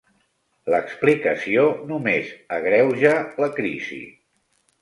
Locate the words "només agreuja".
1.91-3.15